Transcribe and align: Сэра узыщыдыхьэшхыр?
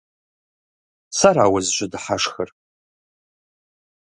Сэра 1.17 1.45
узыщыдыхьэшхыр? 1.53 2.49